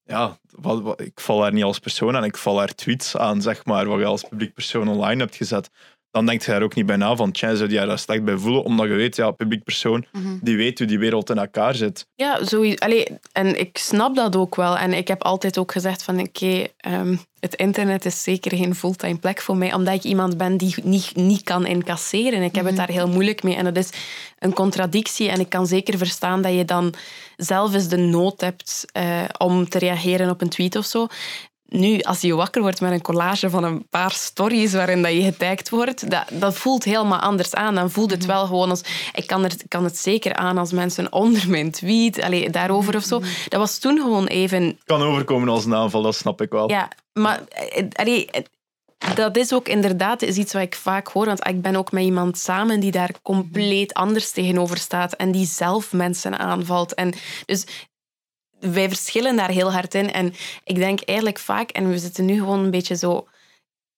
[0.03, 2.25] ja wat, wat- ik val haar niet als persoon aan.
[2.25, 5.71] Ik val haar tweets aan, zeg maar, wat je als publiek persoon online hebt gezet.
[6.15, 8.37] Dan denk je daar ook niet bij na van, tja, zou je daar slecht bij
[8.37, 10.37] voelen, omdat je weet, ja, publiek persoon, Mhm.
[10.41, 12.07] die weet hoe die wereld in elkaar zit.
[12.15, 12.77] Ja, sowieso.
[12.79, 14.79] Allee, en ik snap dat ook wel.
[14.79, 19.19] En ik heb altijd ook gezegd van oké, ehm, het internet is zeker geen fulltime
[19.19, 22.43] plek voor mij, omdat ik iemand ben die niet, niet kan incasseren.
[22.43, 23.55] Ik heb het daar heel moeilijk mee.
[23.55, 23.91] En dat is
[24.39, 25.29] een contradictie.
[25.29, 26.95] En ik kan zeker verstaan dat je dan
[27.37, 31.07] zelf eens de nood hebt eh, om te reageren op een tweet of zo.
[31.77, 35.23] Nu, als je wakker wordt met een collage van een paar stories waarin dat je
[35.23, 37.75] getagd wordt, dat, dat voelt helemaal anders aan.
[37.75, 38.83] Dan voelt het wel gewoon als...
[39.13, 43.03] Ik kan, er, kan het zeker aan als mensen onder mijn tweet, allee, daarover of
[43.03, 43.21] zo.
[43.49, 44.79] Dat was toen gewoon even...
[44.85, 46.71] Kan overkomen als een aanval, dat snap ik wel.
[46.71, 47.43] Ja, maar...
[47.49, 48.43] eh, allee, eh,
[49.15, 51.27] dat is ook inderdaad is iets wat ik vaak hoor.
[51.27, 55.13] Want ik ben ook met iemand samen die daar compleet anders tegenover staat.
[55.13, 56.95] En die zelf mensen aanvalt.
[56.95, 57.13] En
[57.47, 57.67] dus
[58.73, 60.13] wij verschillen daar heel hard in.
[60.13, 63.27] En ik denk eigenlijk vaak, en we zitten nu gewoon een beetje zo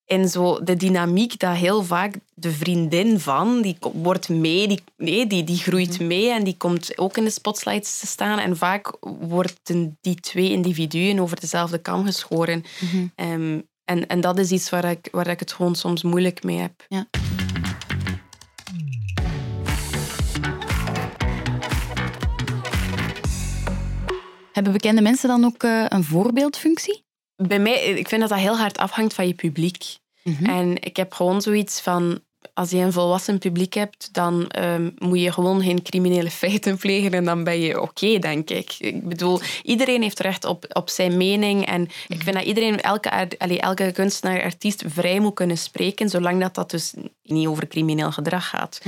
[0.06, 5.26] in zo de dynamiek dat heel vaak de vriendin van, die wordt mee, die, nee,
[5.26, 8.38] die, die groeit mee en die komt ook in de spotlights te staan.
[8.38, 12.64] En vaak worden die twee individuen over dezelfde kam geschoren.
[13.14, 16.58] Ehm, en, en dat is iets waar ik, waar ik het gewoon soms moeilijk mee
[16.58, 16.84] heb.
[16.88, 17.06] Ja.
[24.56, 27.04] Hebben bekende mensen dan ook eh, een voorbeeldfunctie?
[27.36, 29.98] Bij mij, ik vind dat dat heel hard afhangt van je publiek.
[30.42, 32.20] En ik heb gewoon zoiets van,
[32.54, 37.12] als je een volwassen publiek hebt, dan ehm, moet je gewoon geen criminele feiten plegen
[37.12, 38.76] en dan ben je oké, denk ik.
[38.78, 43.28] Ik bedoel, iedereen heeft recht op, op zijn mening en ik vind dat iedereen, elke,
[43.38, 48.12] allee, elke kunstenaar, artiest vrij moet kunnen spreken, zolang dat, dat dus niet over crimineel
[48.12, 48.80] gedrag gaat.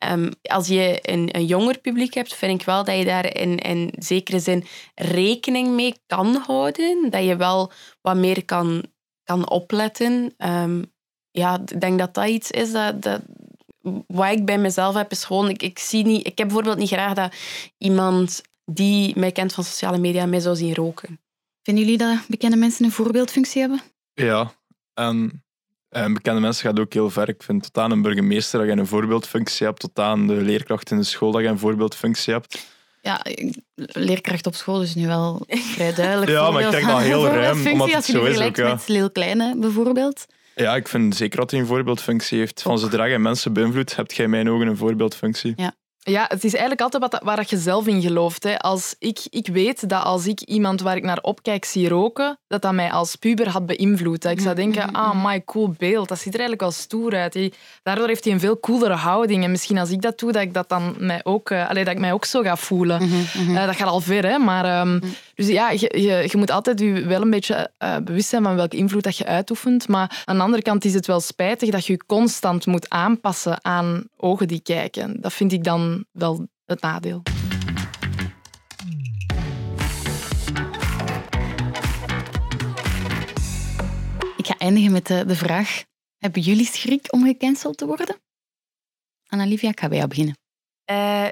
[0.00, 3.58] Ehm, als je een, een jonger publiek hebt, vind ik wel dat je daar in,
[3.58, 7.10] in zekere zin rekening mee kan houden.
[7.10, 8.84] Dat je wel wat meer kan,
[9.24, 10.34] kan opletten.
[10.36, 10.82] Ehm,
[11.30, 13.20] ja, ik denk dat dat iets is dat, dat,
[14.06, 15.48] wat ik bij mezelf heb, is gewoon...
[15.48, 17.34] Ik, ik, zie niet, ik heb bijvoorbeeld niet graag dat
[17.78, 21.20] iemand die mij kent van sociale media mij zou zien roken.
[21.62, 23.80] Vinden jullie dat bekende mensen een voorbeeldfunctie hebben?
[24.12, 24.54] Ja,
[24.94, 25.44] en,
[25.90, 27.28] en bekende mensen gaat ook heel ver.
[27.28, 30.90] Ik vind tot aan een burgemeester dat je een voorbeeldfunctie hebt, tot aan de leerkracht
[30.90, 32.66] in de school dat je een voorbeeldfunctie hebt.
[33.02, 33.24] Ja,
[33.74, 36.30] leerkracht op school is nu wel vrij duidelijk.
[36.36, 38.68] Ja, maar ik denk dat heel ruim, omdat het zo is ook, ja.
[38.68, 40.26] met Leel Kleine bijvoorbeeld.
[40.54, 42.62] Ja, ik vind zeker dat hij een voorbeeldfunctie heeft.
[42.62, 45.52] Van zodra je mensen beïnvloedt, heb jij in mijn ogen een voorbeeldfunctie.
[45.56, 48.42] Ja, het is eigenlijk altijd wat, waar je zelf in gelooft.
[48.42, 48.58] Hè.
[48.58, 52.62] Als ik, ik weet dat als ik iemand waar ik naar opkijk zie roken, dat
[52.62, 54.22] dat mij als puber had beïnvloed.
[54.22, 56.08] Dat ik zou denken, ah, my cool beeld.
[56.08, 57.54] Dat ziet er eigenlijk wel stoer uit.
[57.82, 59.44] Daardoor heeft hij een veel coolere houding.
[59.44, 61.98] En misschien als ik dat doe, dat ik, dat dan mij ook, eh, dat ik
[61.98, 63.00] mij ook zo ga voelen.
[63.00, 64.38] Eh, dat gaat al ver, hè.
[64.38, 65.00] Maar, ehm,
[65.40, 68.56] Dus ja, je, je, je moet altijd je wel een beetje eh, bewust zijn van
[68.56, 69.88] welke invloed dat je uitoefent.
[69.88, 73.64] Maar aan de andere kant is het wel spijtig dat je je constant moet aanpassen
[73.64, 75.20] aan ogen die kijken.
[75.20, 77.22] Dat vind ik dan wel het nadeel.
[84.36, 85.84] Ik ga eindigen met de, de vraag:
[86.18, 88.16] hebben jullie schrik om gecanceld te worden?
[89.26, 90.38] Anna-Livia, ik ga bij jou beginnen.
[90.84, 91.26] Eh,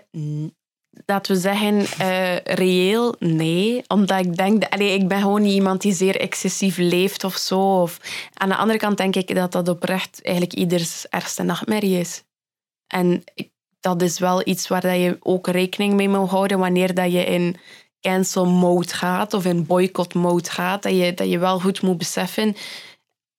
[1.07, 3.83] laten we zeggen, eh, reëel nee.
[3.87, 7.37] Omdat ik denk, dat, allee, ik ben gewoon niet iemand die zeer excessief leeft of
[7.37, 7.81] zo.
[7.83, 8.01] Of,
[8.35, 12.22] aan de andere kant denk ik dat dat oprecht eigenlijk ieders ergste nachtmerrie is.
[12.87, 16.94] En ik- dat is wel iets waar dat je ook rekening mee moet houden wanneer
[16.94, 17.57] dat je in
[18.01, 20.83] cancel mode gaat of in boycott mode gaat.
[20.83, 22.57] Dat je, dat je wel goed moet beseffen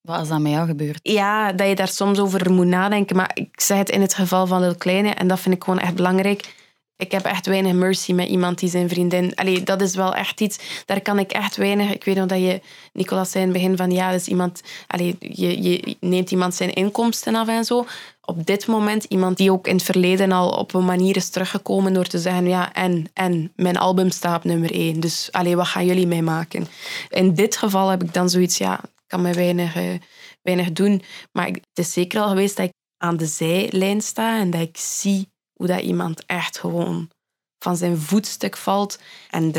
[0.00, 0.98] Wat is dat met jou gebeurd?
[1.02, 3.16] ja, dat je daar soms over moet nadenken.
[3.16, 5.78] Maar ik zeg het in het geval van Lil Kleine, en dat vind ik gewoon
[5.80, 6.54] echt belangrijk.
[7.00, 9.34] Ik heb echt weinig mercy met iemand die zijn vriendin...
[9.34, 10.58] Allee, dat is wel echt iets...
[10.84, 11.92] Daar kan ik echt weinig...
[11.92, 12.60] Ik weet nog dat je,
[12.92, 13.90] Nicolas, zei in het begin van...
[13.90, 14.62] Ja, dus iemand...
[14.86, 17.86] Allee, je, je neemt iemand zijn inkomsten af en zo.
[18.24, 21.92] Op dit moment iemand die ook in het verleden al op een manier is teruggekomen
[21.92, 22.48] door te zeggen...
[22.48, 25.00] Ja, en, en, mijn album staat op nummer één.
[25.00, 26.66] Dus allee, wat gaan jullie mee maken?
[27.08, 28.58] In dit geval heb ik dan zoiets...
[28.58, 29.76] Ja, kan me weinig...
[29.76, 29.94] eh,
[30.42, 31.02] weinig doen.
[31.32, 34.76] Maar het is zeker al geweest dat ik aan de zijlijn sta en dat ik
[34.76, 35.28] zie
[35.60, 37.10] hoe dat iemand echt gewoon
[37.58, 38.98] van zijn voetstuk valt
[39.30, 39.52] en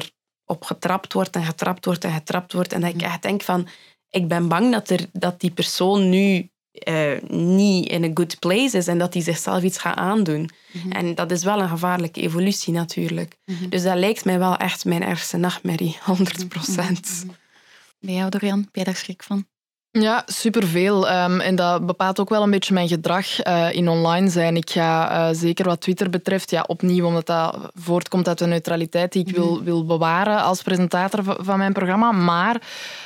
[0.46, 2.74] erop getrapt wordt en getrapt wordt en getrapt wordt.
[2.74, 3.68] En dat ik echt denk van,
[4.10, 8.78] ik ben bang dat, er, dat die persoon nu eh, niet in een good place
[8.78, 10.50] is en dat hij zichzelf iets gaat aandoen.
[10.90, 13.38] En dat is wel een gevaarlijke evolutie natuurlijk.
[13.70, 17.26] Dus dat lijkt mij wel echt mijn ergste nachtmerrie, 100 procent.
[18.00, 19.46] Bij jou, Dorian, heb jij daar schrik van?
[19.92, 21.10] Ja, superveel.
[21.10, 24.56] Ehm, en dat bepaalt ook wel een beetje mijn gedrag eh, in online zijn.
[24.56, 29.12] Ik ga eh, zeker wat Twitter betreft, ja, opnieuw omdat dat voortkomt uit de neutraliteit
[29.12, 32.12] die ik wil, wil bewaren als presentator va- van mijn programma.
[32.12, 32.62] Maar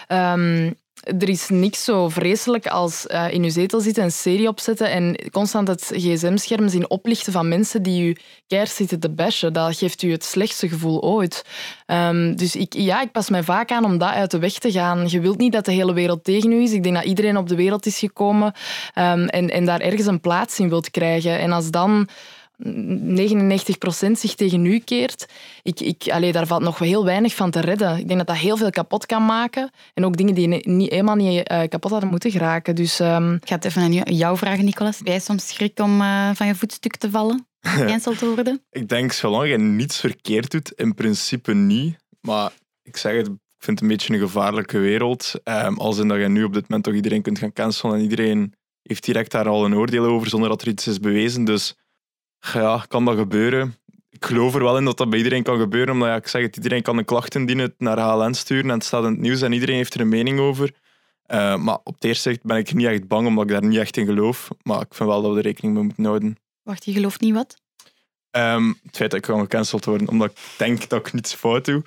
[0.08, 0.72] ehm,
[1.06, 5.30] er is niks zo vreselijk als uh, in uw zetel zitten, een serie opzetten en
[5.32, 9.54] constant het gsm-scherm zien oplichten van mensen die u keihard zitten te bashen.
[9.54, 11.46] Dat geeft u het slechtste gevoel ooit.
[11.88, 14.72] Um, dus ik, ja, ik pas mij vaak aan om dat uit de weg te
[14.72, 15.08] gaan.
[15.08, 16.72] Je wilt niet dat de hele wereld tegen u is.
[16.72, 18.54] Ik denk dat iedereen op de wereld is gekomen
[18.96, 21.40] um, en, en daar ergens een plaats in wilt krijgen.
[21.40, 22.08] En als dan
[22.64, 25.26] 99% zich tegen u keert,
[25.64, 27.98] ik, ik, allee, daar valt nog heel weinig van te redden.
[27.98, 29.70] Ik denk dat dat heel veel kapot kan maken.
[29.94, 32.76] En ook dingen die niet, helemaal niet uh, kapot hadden moeten geraken.
[32.76, 33.34] Dus, um...
[33.34, 35.02] Ik ga het even aan jou vragen, Nicolas.
[35.02, 37.48] Ben jij soms schrik om uh, van je voetstuk te vallen?
[37.88, 38.62] Cancelled te worden?
[38.72, 41.98] ik denk, zolang je niets verkeerd doet, in principe niet.
[42.22, 42.52] Maar
[42.84, 45.34] ik zeg het, ik vind het een beetje een gevaarlijke wereld.
[45.44, 48.02] Um, als in dat je nu op dit moment toch iedereen kunt gaan cancelen en
[48.02, 51.44] iedereen heeft direct daar al een oordeel over zonder dat er iets is bewezen.
[51.44, 51.76] Dus
[52.54, 53.76] ja, kan dat gebeuren?
[54.10, 56.42] Ik geloof er wel in dat dat bij iedereen kan gebeuren, omdat ja, ik zeg
[56.42, 59.42] het, iedereen kan een klacht indienen, naar HLN sturen en het staat in het nieuws
[59.42, 60.74] en iedereen heeft er een mening over.
[61.28, 63.80] Uh, maar op het eerste zicht ben ik niet echt bang, omdat ik daar niet
[63.80, 64.48] echt in geloof.
[64.64, 66.38] Maar ik vind wel dat we er rekening mee moeten houden.
[66.64, 67.56] Wacht, je gelooft niet wat?
[68.32, 71.66] Um, het feit dat ik gewoon gecanceld word, omdat ik denk dat ik niets fout
[71.66, 71.84] doe.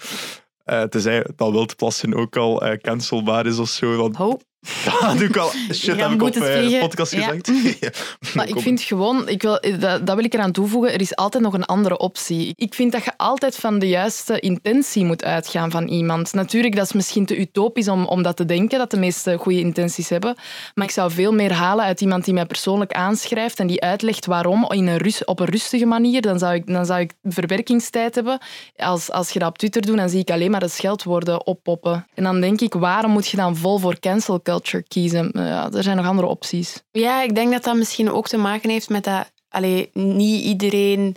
[0.67, 4.11] Uh, tenzij dat Wildplassen ook al uh, cancelbaar is of zo.
[4.19, 4.41] Oh.
[4.61, 5.51] Ja, doe ik al.
[5.73, 7.51] Shit, heb ik op uh, podcast gezegd.
[7.81, 7.91] Ja.
[8.35, 11.43] maar ik vind gewoon, ik wil, dat, dat, wil ik eraan toevoegen, er is altijd
[11.43, 12.53] nog een andere optie.
[12.57, 16.33] Ik vind dat je altijd van de juiste intentie moet uitgaan van iemand.
[16.33, 19.61] Natuurlijk, dat is misschien te utopisch om, om dat te denken, dat de meeste goede
[19.61, 20.37] intenties hebben.
[20.75, 24.27] Maar ik zou veel meer halen uit iemand die mij persoonlijk aanschrijft en die uitlegt
[24.27, 26.21] waarom in een rust, op een rustige manier.
[26.21, 28.39] Dan zou ik, dan zou ik verwerkingstijd hebben.
[28.77, 32.07] Als, als je dat op Twitter doet, dan zie ik alleen maar de scheldwoorden oppoppen.
[32.15, 35.31] En dan denk ik, waarom moet je dan vol voor cancel culture kiezen.
[35.33, 36.83] Ja, er zijn nog andere opties.
[36.91, 41.17] Ja, ik denk dat dat misschien ook te maken heeft met dat allee, niet iedereen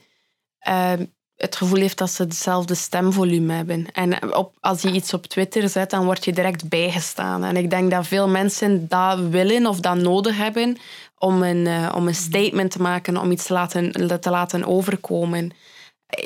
[0.68, 0.94] uh,
[1.36, 3.92] het gevoel heeft dat ze hetzelfde stemvolume hebben.
[3.92, 7.44] En op, als je iets op Twitter zet, dan word je direct bijgestaan.
[7.44, 10.78] En ik denk dat veel mensen dat willen of dat nodig hebben
[11.18, 13.92] om een, uh, om een statement te maken, om iets te laten,
[14.22, 15.52] te laten overkomen.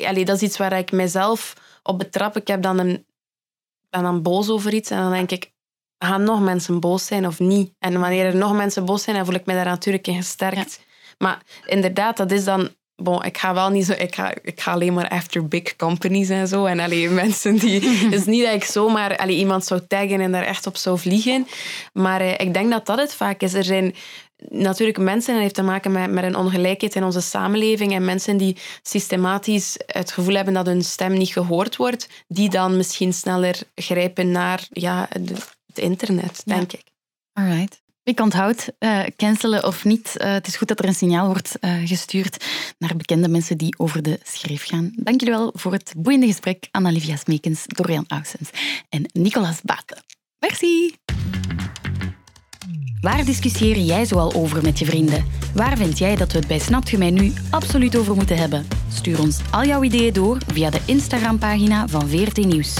[0.04, 2.36] Allee, dat is iets waar ik mezelf op betrap.
[2.36, 3.06] Ik heb dan een,
[3.90, 5.52] ben dan boos over iets en dan denk ik,
[5.98, 7.72] gaan nog mensen boos zijn of niet?
[7.78, 10.84] En wanneer er nog mensen boos zijn, dan voel ik me daar natuurlijk in gesterkt.
[11.18, 12.68] Maar inderdaad, dat is dan...
[13.02, 13.92] Bon, ik ga wel niet zo...
[13.92, 16.64] Ik ga, ik ga alleen maar after big companies en zo.
[16.64, 17.80] En allee, mensen die...
[17.88, 20.98] Het is niet dat ik zomaar allee, iemand zou taggen en daar echt op zou
[20.98, 21.46] vliegen.
[21.92, 23.54] Maar eh, ik denk dat dat het vaak is.
[23.54, 23.94] Er zijn
[24.48, 28.04] natuurlijk mensen, en dat heeft te maken met, met een ongelijkheid in onze samenleving en
[28.04, 33.12] mensen die systematisch het gevoel hebben dat hun stem niet gehoord wordt, die dan misschien
[33.12, 35.08] sneller grijpen naar ja,
[35.78, 36.84] internet, denk ik.
[37.32, 37.84] Alright.
[38.02, 40.14] Ik onthoud, uh, cancelen of niet.
[40.16, 42.44] Uh, het is goed dat er een signaal wordt uh, gestuurd
[42.78, 44.92] naar bekende mensen die over de schreef gaan.
[44.96, 46.68] Dank jullie wel voor het boeiende gesprek.
[46.70, 48.50] Anna-Livia Smekens, Dorian Ausens
[48.88, 50.04] en Nicolas Baten.
[50.38, 50.94] Merci.
[53.00, 55.24] Waar discussieer jij zoal over met je vrienden?
[55.54, 58.66] Waar vind jij dat we het bij Snapgemeen nu absoluut over moeten hebben?
[58.92, 62.74] Stuur ons al jouw ideeën door via de Instagram-pagina van VRT Nieuws.